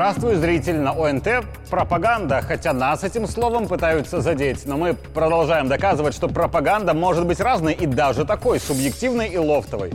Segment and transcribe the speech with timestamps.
[0.00, 1.28] Здравствуй, зритель на ОНТ.
[1.68, 7.38] Пропаганда, хотя нас этим словом пытаются задеть, но мы продолжаем доказывать, что пропаганда может быть
[7.38, 9.92] разной и даже такой, субъективной и лофтовой.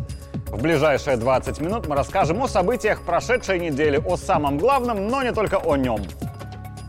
[0.51, 5.33] В ближайшие 20 минут мы расскажем о событиях прошедшей недели, о самом главном, но не
[5.33, 6.01] только о нем.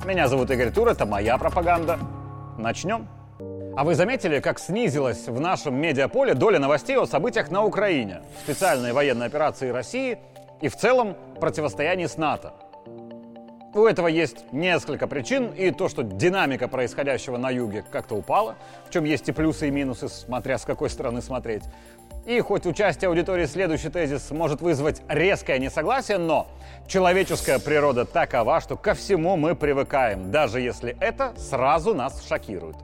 [0.04, 1.98] Меня зовут Игорь Тур, это моя пропаганда.
[2.58, 3.08] Начнем.
[3.78, 8.92] А вы заметили, как снизилась в нашем медиаполе доля новостей о событиях на Украине, специальной
[8.92, 10.18] военной операции России
[10.60, 12.52] и в целом противостоянии с НАТО?
[13.76, 18.56] У этого есть несколько причин, и то, что динамика происходящего на юге как-то упала,
[18.88, 21.62] в чем есть и плюсы, и минусы, смотря с какой стороны смотреть.
[22.24, 26.46] И хоть участие аудитории следующий тезис может вызвать резкое несогласие, но
[26.88, 32.76] человеческая природа такова, что ко всему мы привыкаем, даже если это сразу нас шокирует.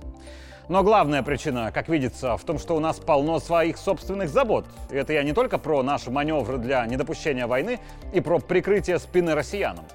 [0.69, 4.67] Но главная причина, как видится, в том, что у нас полно своих собственных забот.
[4.91, 7.81] И это я не только про наши маневры для недопущения войны
[8.12, 9.87] и про прикрытие спины россиянам.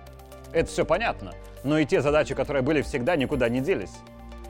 [0.53, 3.93] Это все понятно, но и те задачи, которые были всегда, никуда не делись.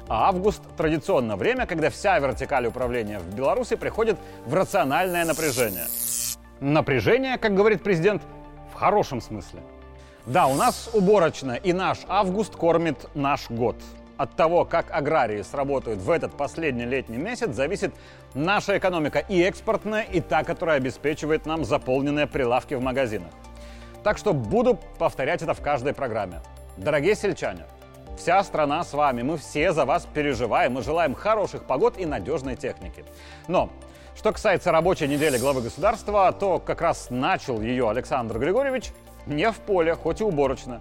[0.08, 5.86] А август– традиционно время, когда вся вертикаль управления в Беларуси приходит в рациональное напряжение.
[6.62, 8.22] Напряжение, как говорит президент,
[8.72, 9.59] в хорошем смысле.
[10.26, 13.76] Да, у нас уборочно, и наш август кормит наш год.
[14.17, 17.94] От того, как аграрии сработают в этот последний летний месяц, зависит
[18.34, 23.30] наша экономика и экспортная, и та, которая обеспечивает нам заполненные прилавки в магазинах.
[24.08, 26.39] Так что буду повторять это в каждой программе.
[26.77, 27.66] Дорогие сельчане,
[28.17, 32.55] вся страна с вами, мы все за вас переживаем, мы желаем хороших погод и надежной
[32.55, 33.03] техники.
[33.49, 33.69] Но
[34.16, 38.94] что касается рабочей недели главы государства, то как раз начал ее Александр Григорьевич
[39.25, 40.80] не в поле, хоть и уборочно.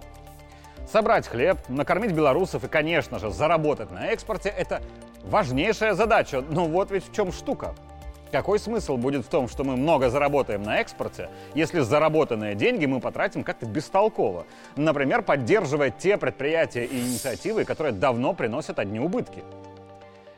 [0.89, 4.81] Собрать хлеб, накормить белорусов и, конечно же, заработать на экспорте– это
[5.25, 6.41] важнейшая задача.
[6.49, 7.75] Но вот ведь в чем штука–
[8.31, 12.99] какой смысл будет в том, что мы много заработаем на экспорте, если заработанные деньги мы
[12.99, 14.45] потратим как-то бестолково?
[14.75, 19.43] Например, поддерживая те предприятия и инициативы, которые давно приносят одни убытки.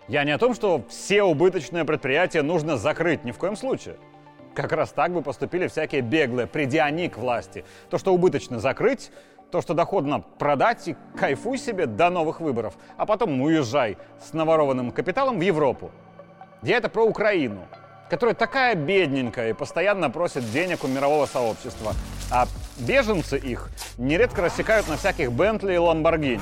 [0.07, 3.97] Я не о том, что все убыточные предприятия нужно закрыть, ни в коем случае.
[4.55, 7.63] Как раз так бы поступили всякие беглые, придя они к власти.
[7.89, 9.11] То, что убыточно закрыть,
[9.51, 14.91] то, что доходно продать и кайфуй себе до новых выборов, а потом уезжай с наворованным
[14.91, 15.91] капиталом в Европу.
[16.61, 17.67] Я это про Украину
[18.09, 21.93] которая такая бедненькая и постоянно просит денег у мирового сообщества.
[22.31, 22.47] А
[22.79, 26.41] беженцы их нередко рассекают на всяких Бентли и Ламборгини.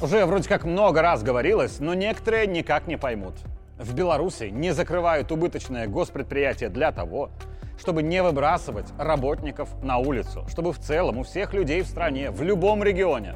[0.00, 3.34] Уже вроде как много раз говорилось, но некоторые никак не поймут.
[3.78, 7.30] В Беларуси не закрывают убыточное госпредприятие для того,
[7.78, 12.42] чтобы не выбрасывать работников на улицу, чтобы в целом у всех людей в стране, в
[12.42, 13.34] любом регионе,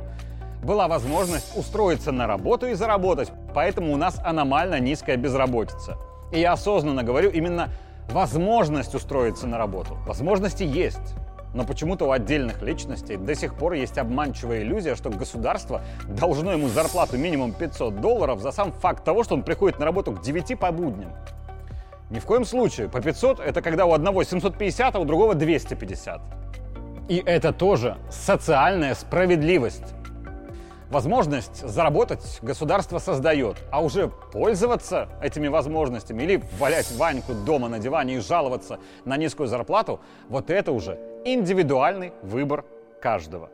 [0.62, 3.30] была возможность устроиться на работу и заработать.
[3.54, 5.96] Поэтому у нас аномально низкая безработица–
[6.32, 7.70] и я осознанно говорю именно
[8.10, 9.96] возможность устроиться на работу.
[10.06, 11.14] Возможности есть.
[11.52, 16.68] Но почему-то у отдельных личностей до сих пор есть обманчивая иллюзия, что государство должно ему
[16.68, 20.58] зарплату минимум 500 долларов за сам факт того, что он приходит на работу к 9
[20.58, 21.10] по будням.
[22.08, 22.88] Ни в коем случае.
[22.88, 26.20] По 500 это когда у одного 750, а у другого 250.
[27.08, 29.94] И это тоже социальная справедливость.
[30.90, 38.16] Возможность заработать государство создает, а уже пользоваться этими возможностями или валять Ваньку дома на диване
[38.16, 42.64] и жаловаться на низкую зарплату, вот это уже индивидуальный выбор
[43.00, 43.50] каждого.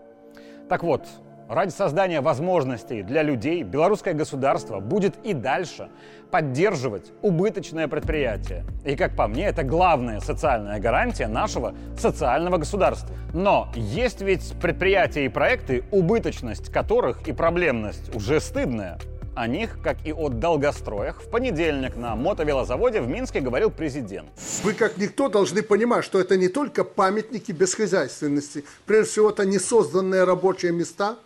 [0.71, 1.03] Так вот,
[1.49, 5.89] Ради создания возможностей для людей белорусское государство будет и дальше
[6.33, 8.65] поддерживать убыточное предприятие.
[8.85, 13.15] И, как по мне, это главная социальная гарантия нашего социального государства.
[13.33, 18.99] Но есть ведь предприятия и проекты, убыточность которых и проблемность уже стыдная.
[19.37, 24.31] О них, как и о долгостроях, в понедельник на мотовелозаводе в Минске говорил президент.
[24.65, 28.65] Вы, как никто, должны понимать, что это не только памятники бесхозяйственности.
[28.87, 31.17] Прежде всего, это несозданные рабочие места–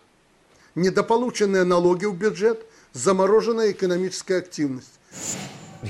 [0.75, 4.99] недополученные налоги в бюджет, замороженная экономическая активность.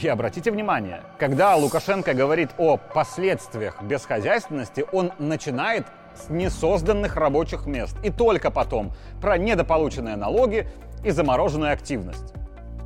[0.01, 5.85] И обратите внимание, когда Лукашенко говорит о последствиях бесхозяйственности, он начинает
[6.15, 7.95] с несозданных рабочих мест.
[8.03, 10.67] И только потом про недополученные налоги
[11.03, 12.33] и замороженную активность.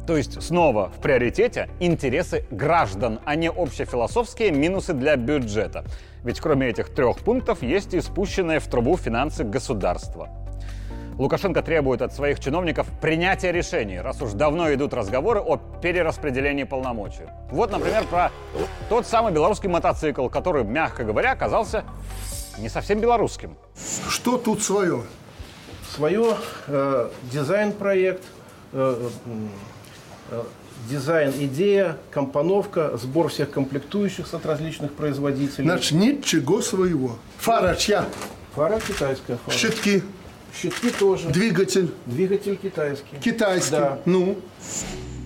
[0.08, 5.84] То есть снова в приоритете интересы граждан, а не общефилософские минусы для бюджета.
[6.24, 10.45] Ведь кроме этих трех пунктов есть и спущенные в трубу финансы государства.
[11.18, 17.24] Лукашенко требует от своих чиновников принятия решений, раз уж давно идут разговоры о перераспределении полномочий.
[17.52, 18.32] Вот, например, про
[18.90, 21.86] тот самый белорусский мотоцикл, который, мягко говоря, оказался
[22.58, 23.56] не совсем белорусским.
[24.10, 25.04] Что тут свое?
[25.90, 26.36] Свое
[26.68, 28.24] э, дизайн-проект,
[28.74, 29.10] э,
[30.32, 30.44] э,
[30.90, 35.64] дизайн-идея, компоновка, сбор всех комплектующих от различных производителей.
[35.64, 37.16] Значит, ничего своего.
[37.38, 38.04] Фара чья?
[38.54, 39.38] Фара китайская.
[39.46, 39.56] Фара.
[39.56, 40.04] Щитки
[40.62, 41.30] Щитки тоже.
[41.30, 43.18] Двигатель Двигатель китайский.
[43.18, 43.72] китайский.
[43.72, 44.00] Да.
[44.06, 44.38] Ну,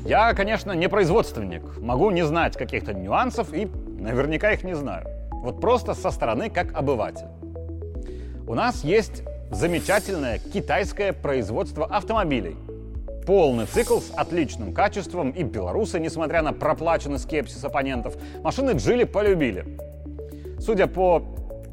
[0.05, 1.61] Я, конечно, не производственник.
[1.77, 3.67] Могу не знать каких-то нюансов и
[3.99, 5.05] наверняка их не знаю.
[5.31, 7.27] Вот просто со стороны как обыватель.
[8.47, 12.55] У нас есть замечательное китайское производство автомобилей.
[13.27, 19.77] Полный цикл с отличным качеством, и белорусы, несмотря на проплаченный скепсис оппонентов, машины Джили полюбили.
[20.59, 21.23] Судя по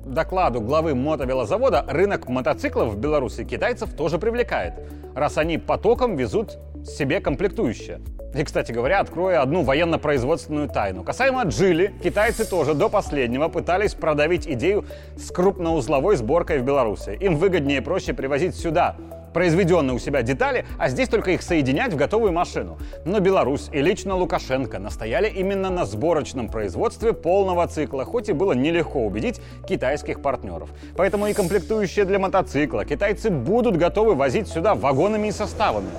[0.06, 4.75] докладу главы мотовелозавода, рынок мотоциклов в Беларуси китайцев тоже привлекает,
[5.14, 8.00] раз они потоком везут себе комплектующие.
[8.35, 11.03] И, кстати говоря, открою одну военно-производственную тайну.
[11.05, 14.85] Касаемо Джили, китайцы тоже до последнего пытались продавить идею
[15.17, 17.17] с крупноузловой сборкой в Беларуси.
[17.20, 18.97] Им выгоднее и проще привозить сюда
[19.36, 22.78] произведенные у себя детали, а здесь только их соединять в готовую машину.
[23.04, 28.54] Но Беларусь и лично Лукашенко настояли именно на сборочном производстве полного цикла, хоть и было
[28.54, 30.70] нелегко убедить китайских партнеров.
[30.96, 35.90] Поэтому и комплектующие для мотоцикла китайцы будут готовы возить сюда вагонами и составами.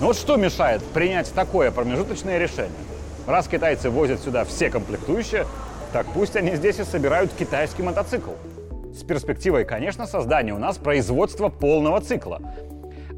[0.00, 2.72] Но вот что мешает принять такое промежуточное решение?
[3.24, 5.46] Раз китайцы возят сюда все комплектующие,
[5.92, 8.32] так пусть они здесь и собирают китайский мотоцикл.
[8.92, 12.42] С перспективой, конечно, создания у нас производства полного цикла.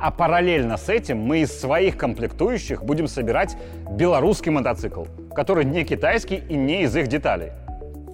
[0.02, 3.56] А параллельно с этим мы из своих комплектующих будем собирать
[3.88, 7.52] белорусский мотоцикл, который не китайский и не из их деталей.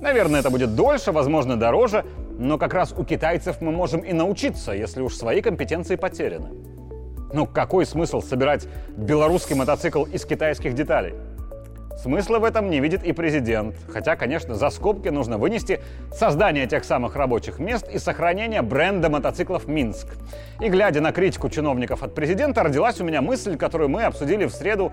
[0.03, 2.05] Наверное, это будет дольше, возможно, дороже,
[2.39, 6.51] но как раз у китайцев мы можем и научиться, если уж свои компетенции потеряны.
[7.33, 11.15] Ну, какой смысл собирать белорусский мотоцикл из китайских деталей?
[12.01, 13.75] Смысла в этом не видит и президент.
[13.93, 15.81] Хотя, конечно, за скобки нужно вынести
[16.13, 20.07] создание тех самых рабочих мест и сохранение бренда мотоциклов «Минск».
[20.61, 24.53] И глядя на критику чиновников от президента, родилась у меня мысль, которую мы обсудили в
[24.53, 24.93] среду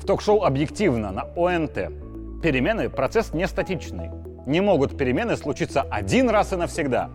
[0.00, 2.42] в ток-шоу «Объективно» на ОНТ.
[2.42, 4.10] Перемены– процесс не статичный.
[4.46, 7.10] Не могут перемены случиться один раз и навсегда.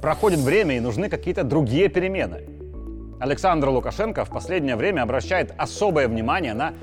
[0.00, 2.44] Проходит время и нужны какие-то другие перемены.
[3.18, 6.74] Александр Лукашенко в последнее время обращает особое внимание на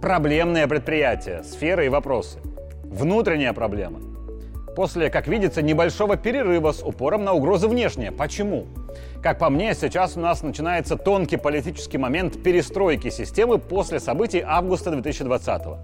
[0.00, 2.38] проблемные предприятия, сферы и вопросы.
[2.84, 4.00] Внутренняя проблема.
[4.76, 8.12] После, как видится, небольшого перерыва с упором на угрозы внешние.
[8.12, 8.66] Почему?
[9.22, 14.90] Как по мне, сейчас у нас начинается тонкий политический момент перестройки системы после событий августа
[14.90, 15.78] 2020 -го.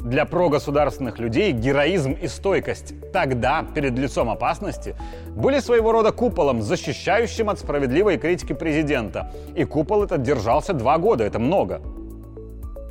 [0.00, 4.94] Для прогосударственных людей героизм и стойкость тогда, перед лицом опасности,
[5.36, 9.32] были своего рода куполом, защищающим от справедливой критики президента.
[9.56, 11.80] И купол этот держался два года, это много.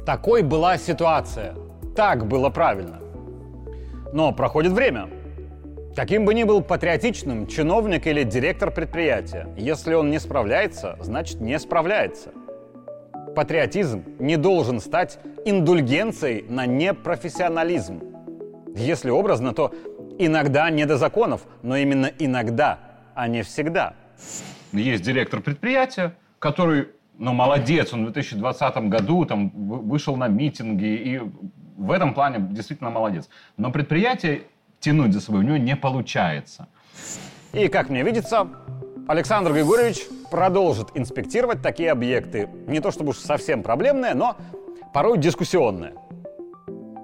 [0.07, 1.53] Такой была ситуация.
[1.93, 3.01] Так было правильно.
[4.13, 5.09] Но проходит время.
[5.97, 11.59] Каким бы ни был патриотичным чиновник или директор предприятия, если он не справляется, значит не
[11.59, 12.29] справляется.
[13.35, 18.01] Патриотизм не должен стать индульгенцией на непрофессионализм.
[18.77, 19.73] Если образно, то
[20.17, 22.79] иногда не до законов, но именно иногда,
[23.13, 23.93] а не всегда.
[24.71, 30.85] Есть директор предприятия, который, ну, молодец, он в 2020 году там вы- вышел на митинги,
[30.85, 31.21] и
[31.77, 33.29] в этом плане действительно молодец.
[33.57, 34.43] Но предприятие
[34.79, 36.67] тянуть за собой у него не получается.
[37.53, 38.47] И, как мне видится,
[39.07, 42.49] Александр Григорьевич продолжит инспектировать такие объекты.
[42.67, 44.35] Не то чтобы уж совсем проблемные, но
[44.93, 45.93] порой дискуссионные.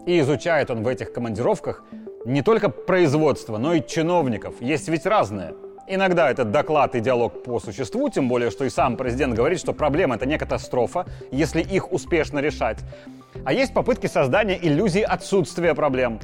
[0.05, 1.83] И изучает он в этих командировках
[2.25, 4.61] не только производство, но и чиновников.
[4.61, 5.53] Есть ведь разные.
[5.93, 9.73] Иногда это доклад и диалог по существу, тем более, что и сам президент говорит, что
[9.73, 12.79] проблема это не катастрофа, если их успешно решать.
[13.45, 16.19] А есть попытки создания иллюзии отсутствия проблем.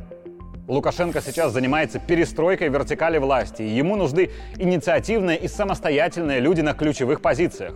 [0.67, 7.21] Лукашенко сейчас занимается перестройкой вертикали власти, и ему нужны инициативные и самостоятельные люди на ключевых
[7.21, 7.75] позициях.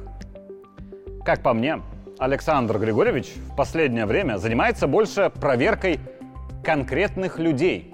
[1.23, 1.79] Как по мне,
[2.17, 5.99] Александр Григорьевич в последнее время занимается больше проверкой
[6.63, 7.93] конкретных людей.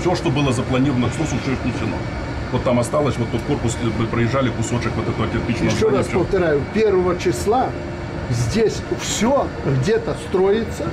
[0.00, 1.96] Все, что было запланировано, все уже снесено.
[2.52, 6.18] Вот там осталось, вот тот корпус, мы проезжали кусочек вот этого кирпичного еще раз всё.
[6.18, 7.70] повторяю, первого числа
[8.28, 10.84] здесь все где-то строится,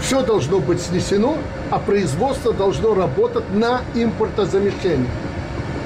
[0.00, 1.36] все должно быть снесено,
[1.70, 5.06] а производство должно работать на импортозамещение.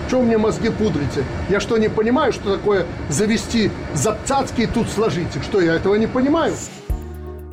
[0.08, 1.24] Чего мне мозги пудрите?
[1.48, 5.42] Я что, не понимаю, что такое завести запцацки и тут сложить их?
[5.42, 6.54] Что, я этого не понимаю?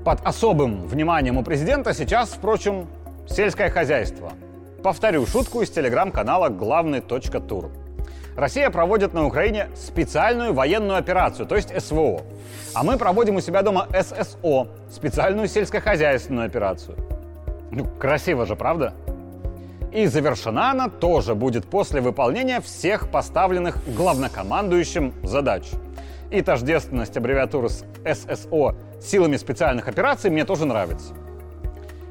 [0.06, 2.88] Под особым вниманием у президента сейчас, впрочем,
[3.28, 4.34] сельское хозяйство.
[4.84, 7.70] Повторю шутку из телеграм-канала «Главный точка тур».
[8.36, 12.22] Россия проводит на Украине специальную военную операцию, то есть СВО.
[12.74, 16.98] А мы проводим у себя дома ССО, специальную сельскохозяйственную операцию.
[17.70, 18.96] Ну, красиво же, правда?
[19.92, 25.70] И завершена она тоже будет после выполнения всех поставленных главнокомандующим задач.
[26.32, 31.14] И тождественность аббревиатуры с ССО силами специальных операций мне тоже нравится.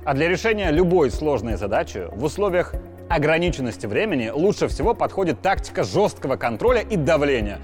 [0.05, 2.75] А для решения любой сложной задачи в условиях
[3.11, 7.59] ограниченности времени лучше всего подходит тактика жесткого контроля и давления.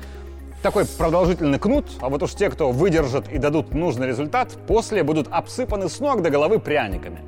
[0.62, 5.28] такой продолжительный кнут, а вот уж те, кто выдержат и дадут нужный результат, после будут
[5.30, 7.20] обсыпаны с ног до головы пряниками.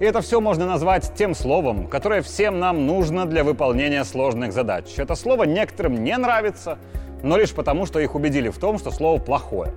[0.00, 4.86] И это все можно назвать тем словом, которое всем нам нужно для выполнения сложных задач.
[4.96, 6.78] Это слово некоторым не нравится,
[7.22, 9.74] но лишь потому, что их убедили в том, что слово плохое.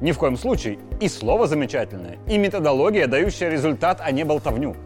[0.00, 4.76] Ни в коем случае и слово замечательное, и методология, дающая результат, а не болтовню.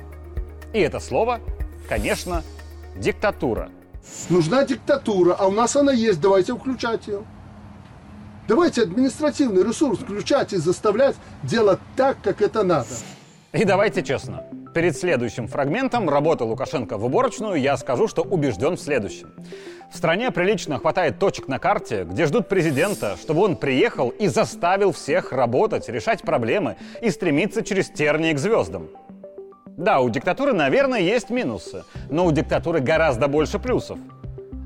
[0.73, 1.40] И это слово,
[1.88, 2.45] конечно,
[2.97, 3.71] диктатура.
[4.29, 7.25] Нужна диктатура, а у нас она есть, давайте включать ее.
[8.47, 12.88] Давайте административный ресурс включать и заставлять делать так, как это надо.
[13.52, 18.80] И давайте честно, перед следующим фрагментом работы Лукашенко в уборочную я скажу, что убежден в
[18.80, 19.32] следующем.
[19.92, 24.92] В стране прилично хватает точек на карте, где ждут президента, чтобы он приехал и заставил
[24.92, 28.88] всех работать, решать проблемы и стремиться через тернии к звездам.
[29.66, 33.98] Да, у диктатуры, наверное, есть минусы, но у диктатуры гораздо больше плюсов.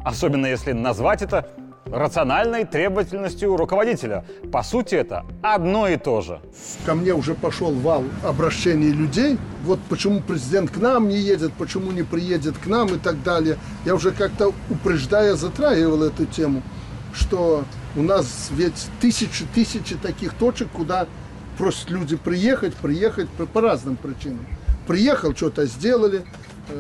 [0.04, 1.48] Особенно если назвать это
[1.86, 4.24] рациональной требовательностью руководителя.
[4.52, 6.40] По сути, это одно и то же.
[6.86, 9.38] Ко мне уже пошел вал обращений людей.
[9.64, 13.58] Вот почему президент к нам не едет, почему не приедет к нам и так далее.
[13.84, 16.62] Я уже как-то упреждая затрагивал эту тему,
[17.12, 17.64] что
[17.96, 21.06] у нас ведь тысячи, тысячи таких точек, куда
[21.58, 24.46] просят люди приехать, приехать по, по разным причинам.
[24.86, 26.24] Приехал, что-то сделали,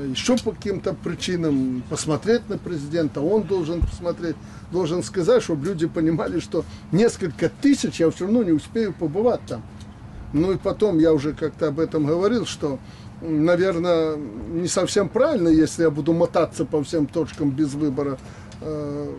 [0.08, 4.36] еще по каким-то причинам посмотреть на президента, он должен посмотреть
[4.74, 9.62] должен сказать, чтобы люди понимали, что несколько тысяч я все равно не успею побывать там.
[10.32, 12.80] Ну и потом я уже как-то об этом говорил, что,
[13.22, 18.18] наверное, не совсем правильно, если я буду мотаться по всем точкам без выбора.
[18.60, 19.14] Э,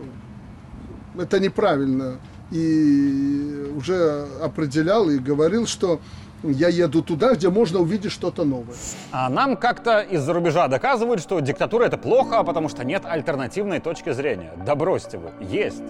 [1.18, 2.18] это неправильно.
[2.50, 6.00] И уже определял и говорил, что
[6.42, 8.76] я еду туда, где можно увидеть что-то новое.
[9.10, 14.12] А нам как-то из-за рубежа доказывают, что диктатура это плохо, потому что нет альтернативной точки
[14.12, 14.52] зрения.
[14.64, 15.82] Да бросьте вы, есть.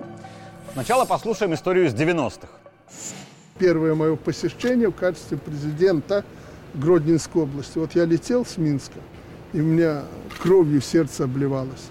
[0.73, 2.49] Сначала послушаем историю из 90-х.
[3.59, 6.25] Первое мое посещение в качестве президента
[6.75, 7.79] Гродненской области.
[7.79, 8.99] Вот я летел с Минска,
[9.53, 10.03] и у меня
[10.43, 11.91] кровью сердце обливалось.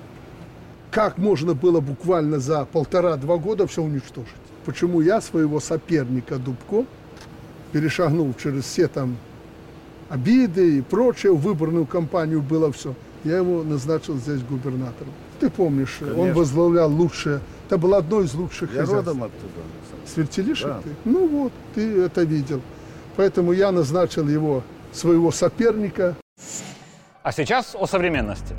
[0.91, 4.31] Как можно было буквально за полтора-два года все уничтожить?
[4.65, 6.85] Почему я своего соперника Дубко
[7.75, 9.17] перешагнул через все там
[10.07, 12.95] обиды и прочее, в выборную кампанию было все.
[13.25, 15.11] Я его назначил здесь губернатором.
[15.41, 16.21] Ты помнишь, Конечно.
[16.21, 19.07] он возглавлял лучшее, это было одно из лучших Я хозяйств.
[19.07, 19.61] родом оттуда.
[20.05, 20.79] Свертелишек да.
[20.85, 20.89] ты?
[21.03, 22.61] Ну вот, ты это видел.
[23.17, 24.63] Поэтому я назначил его,
[24.93, 26.15] своего соперника.
[27.23, 28.55] А сейчас о современности.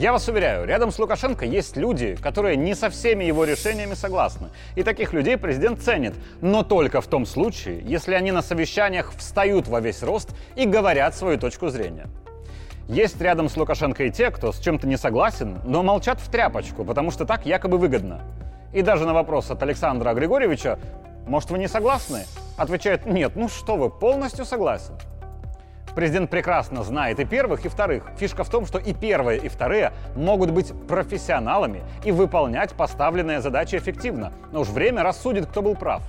[0.00, 4.48] Я вас уверяю, рядом с Лукашенко есть люди, которые не со всеми его решениями согласны.
[4.74, 9.68] И таких людей президент ценит, но только в том случае, если они на совещаниях встают
[9.68, 12.06] во весь рост и говорят свою точку зрения.
[12.88, 16.82] Есть рядом с Лукашенко и те, кто с чем-то не согласен, но молчат в тряпочку,
[16.82, 18.22] потому что так якобы выгодно.
[18.72, 20.78] И даже на вопрос от Александра Григорьевича
[21.26, 22.24] «Может, вы не согласны?»
[22.56, 24.94] отвечает «Нет, ну что вы, полностью согласен».
[25.94, 28.04] Президент прекрасно знает и первых, и вторых.
[28.16, 33.76] Фишка в том, что и первые, и вторые могут быть профессионалами и выполнять поставленные задачи
[33.76, 34.32] эффективно.
[34.52, 36.02] Но уж время рассудит, кто был прав.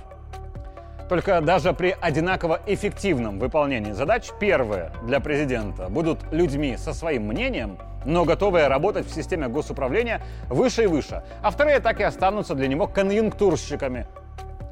[1.08, 7.76] Только даже при одинаково эффективном выполнении задач первые для президента будут людьми со своим мнением,
[8.06, 12.66] но готовые работать в системе госуправления выше и выше, а вторые так и останутся для
[12.66, 14.06] него конъюнктурщиками,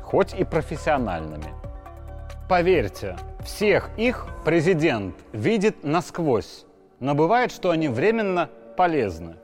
[0.03, 1.60] хоть и профессиональными.
[2.51, 6.67] Поверьте, всех их президент видит насквозь,
[6.99, 9.37] но бывает, что они временно полезны.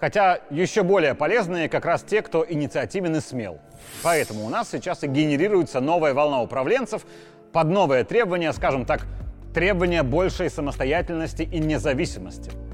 [0.00, 3.60] Хотя еще более полезные как раз те, кто инициативен и смел.
[4.02, 7.06] Поэтому у нас сейчас и генерируется новая волна управленцев
[7.52, 9.02] под новые требования, скажем так,
[9.54, 12.50] требования большей самостоятельности и независимости–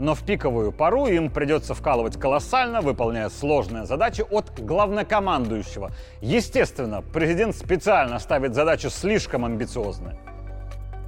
[0.00, 5.90] но в пиковую пару им придется вкалывать колоссально, выполняя сложные задачи от главнокомандующего.
[6.22, 10.18] Естественно, президент специально ставит задачи слишком амбициозные.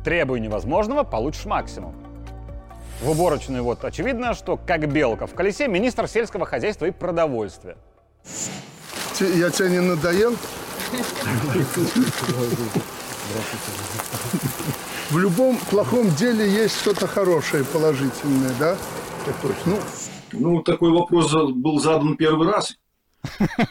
[0.05, 1.95] Требуй невозможного, получишь максимум.
[3.01, 7.77] В уборочной вот очевидно, что как белка в колесе министр сельского хозяйства и продовольствия.
[9.21, 10.37] Я тебя не надоел?
[15.11, 18.79] В любом плохом деле есть что-то хорошее, положительное, да?
[19.67, 19.79] Ну,
[20.33, 22.79] ну, такой вопрос был задан первый раз.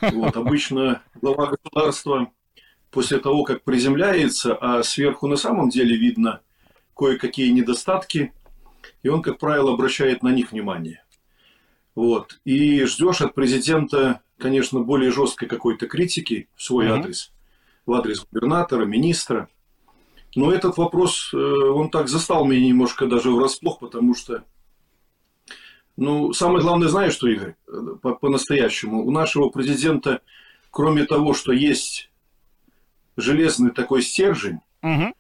[0.02, 2.32] Вот, обычно глава государства
[2.92, 6.42] после того, как приземляется, а сверху на самом деле видно
[6.96, 8.34] кое-какие недостатки,
[9.04, 11.04] и он, как правило, обращает на них внимание.
[11.96, 12.40] Вот.
[12.46, 17.00] И ждешь от президента, конечно, более жесткой какой-то критики в свой mm-hmm.
[17.00, 17.32] адрес,
[17.86, 19.48] в адрес губернатора, министра–
[20.36, 24.46] но этот вопрос, э, он так застал меня немножко даже врасплох, потому что,
[25.98, 27.56] ну, самое главное, знаешь что, Игорь,
[28.02, 30.22] по- по-настоящему, у нашего президента
[30.70, 32.10] кроме того, что есть
[33.18, 35.14] железный такой стержень, Мгм.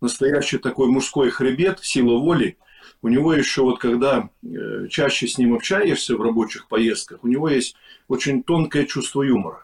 [0.00, 2.56] настоящий такой мужской хребет, сила воли,
[3.02, 7.48] у него еще вот когда э, чаще с ним общаешься в рабочих поездках, у него
[7.48, 7.74] есть
[8.08, 9.62] очень тонкое чувство юмора.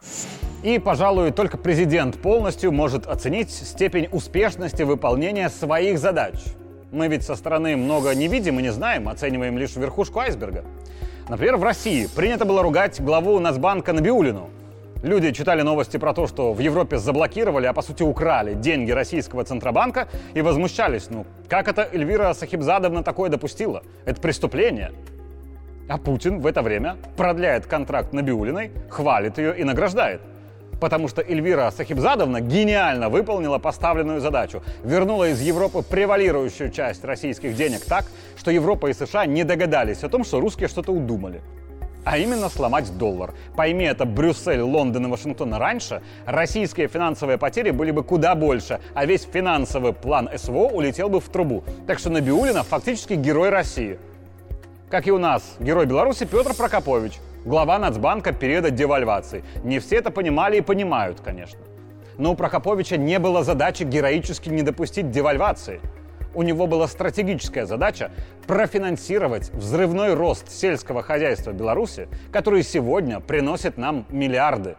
[0.63, 6.35] И, пожалуй, только президент полностью может оценить степень успешности выполнения своих задач.
[6.91, 10.63] Мы ведь со стороны много не видим и не знаем, оцениваем лишь верхушку айсберга.
[11.29, 14.49] Например, в России принято было ругать главу Нацбанка Набиулину.
[15.03, 19.43] Люди читали новости про то, что в Европе заблокировали, а по сути украли деньги российского
[19.43, 21.09] Центробанка и возмущались.
[21.09, 23.83] Ну, как это Эльвира Сахибзадовна такое допустила?
[24.05, 24.91] Это преступление.
[25.87, 30.19] А Путин в это время продляет контракт Набиулиной, хвалит ее и награждает.
[30.81, 34.63] Потому что Эльвира Сахибзадовна гениально выполнила поставленную задачу.
[34.83, 40.09] Вернула из Европы превалирующую часть российских денег так, что Европа и США не догадались о
[40.09, 41.41] том, что русские что-то удумали.
[42.09, 43.33] А именно сломать доллар.
[43.57, 49.05] Пойми это Брюссель, Лондон и Вашингтон раньше, российские финансовые потери были бы куда больше, а
[49.05, 51.65] весь финансовый план СВО улетел бы в трубу.
[51.85, 53.99] Так что Набиулина фактически герой России.
[54.89, 59.43] Как и у нас, герой Беларуси Петр Прокопович, глава Нацбанка периода девальвации.
[59.65, 61.59] Не все это понимали и понимают, конечно.
[62.17, 65.81] Но у Прокоповича не было задачи героически не допустить девальвации.
[66.33, 68.11] У него была стратегическая задача
[68.45, 74.75] профинансировать взрывной рост сельского хозяйства Беларуси, который сегодня приносит нам миллиарды.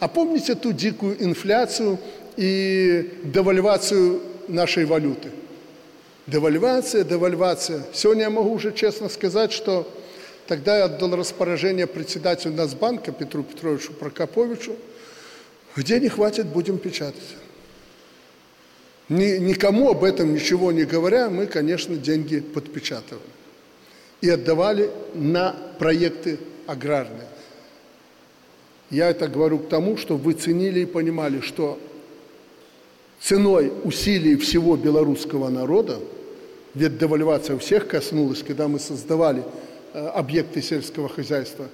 [0.00, 1.98] А помните ту дикую инфляцию
[2.36, 5.30] и девальвацию нашей валюты?
[6.26, 7.82] Девальвация, девальвация.
[7.92, 9.88] Сегодня я могу уже честно сказать, что
[10.46, 14.76] тогда я отдал распоряжение председателю Нацбанка Петру Петровичу Прокоповичу,
[15.76, 17.36] где не хватит, будем печатать.
[19.12, 23.20] Ни- никому об этом ничего не говоря, мы, конечно, деньги подпечатывали.
[24.22, 27.28] И отдавали на проекты аграрные.
[28.90, 31.78] Я это говорю к тому, чтобы вы ценили и понимали, что
[33.20, 35.98] ценой усилий всего белорусского народа,
[36.74, 39.42] ведь девальвация всех коснулась, когда мы создавали
[39.92, 41.66] э, объекты сельского хозяйства,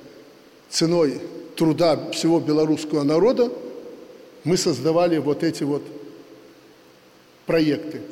[0.71, 1.21] ценой
[1.55, 3.53] труда всего белорусского народа
[4.43, 5.83] мы создавали вот эти вот
[7.49, 8.03] проекты.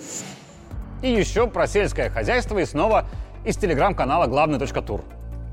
[1.03, 3.05] И еще про сельское хозяйство и снова
[3.44, 5.03] из телеграм-канала главный точка тур.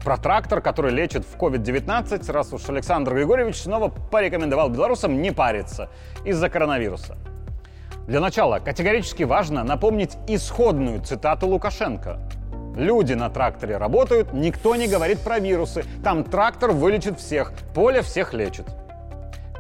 [0.04, 5.90] Про трактор, который лечит в COVID-19, раз уж Александр Григорьевич снова порекомендовал белорусам не париться
[6.26, 7.18] из-за коронавируса.
[8.08, 12.20] Для начала категорически важно напомнить исходную цитату Лукашенко.
[12.76, 15.84] Люди на тракторе работают, никто не говорит про вирусы.
[16.04, 18.66] Там трактор вылечит всех, поле всех лечит.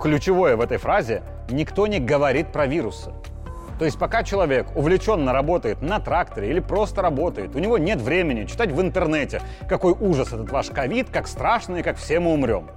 [0.01, 3.11] Ключевое в этой фразе– никто не говорит про вирусы.
[3.79, 8.45] То есть пока человек увлеченно работает на тракторе или просто работает, у него нет времени
[8.45, 12.69] читать в интернете, какой ужас этот ваш ковид, как страшно и как все мы умрем.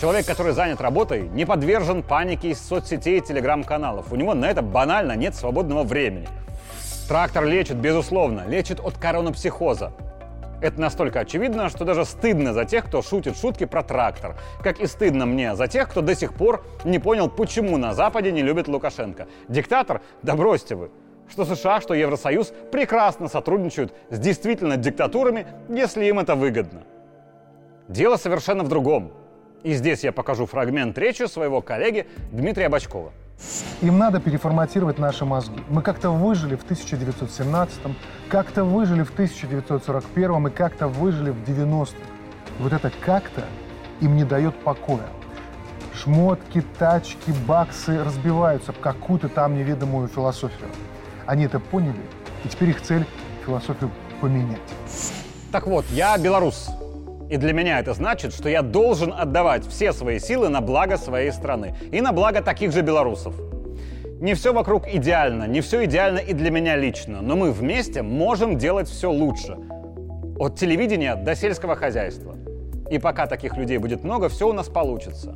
[0.00, 4.12] Человек, который занят работой, не подвержен панике из соцсетей и телеграм-каналов.
[4.12, 6.28] У него на это банально нет свободного времени.
[7.08, 9.92] Трактор лечит, безусловно, лечит от коронапсихоза.
[10.66, 14.34] Это настолько очевидно, что даже стыдно за тех, кто шутит шутки про трактор.
[14.64, 18.32] Как и стыдно мне за тех, кто до сих пор не понял, почему на Западе
[18.32, 19.28] не любят Лукашенко.
[19.46, 20.00] Диктатор?
[20.22, 20.90] Да бросьте вы.
[21.30, 26.82] Что США, что Евросоюз прекрасно сотрудничают с действительно диктатурами, если им это выгодно.
[27.86, 29.12] Дело совершенно в другом.
[29.62, 33.12] И здесь я покажу фрагмент речи своего коллеги Дмитрия Бачкова.
[33.82, 35.62] Им надо переформатировать наши мозги.
[35.68, 37.94] Мы как-то выжили в 1917-м,
[38.28, 42.00] как-то выжили в 1941-м и как-то выжили в 90-м.
[42.58, 43.44] Вот это как-то
[44.00, 45.08] им не дает покоя.
[45.94, 50.70] Шмотки, тачки, баксы разбиваются об какую-то там неведомую философию.
[51.26, 52.00] Они это поняли,
[52.44, 53.06] и теперь их цель
[53.44, 54.60] философию поменять.
[55.52, 56.70] Так вот, я белорус.
[57.28, 61.32] И для меня это значит, что я должен отдавать все свои силы на благо своей
[61.32, 63.34] страны и на благо таких же белорусов.
[64.20, 68.56] Не все вокруг идеально, не все идеально и для меня лично, но мы вместе можем
[68.56, 69.58] делать все лучше.
[70.38, 72.36] От телевидения до сельского хозяйства.
[72.90, 75.34] И пока таких людей будет много, все у нас получится.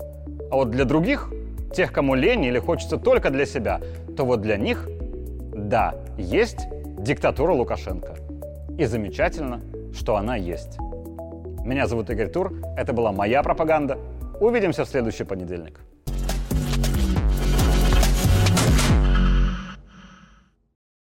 [0.50, 1.33] А вот для других,
[1.74, 3.81] тех, кому лень или хочется только для себя,
[4.16, 4.88] то вот для них,
[5.55, 6.61] да, есть
[6.98, 8.14] диктатура Лукашенко.
[8.79, 9.61] И замечательно,
[9.92, 10.79] что она есть.
[11.64, 13.99] Меня зовут Игорь Тур, это была моя пропаганда.
[14.40, 15.81] Увидимся в следующий понедельник.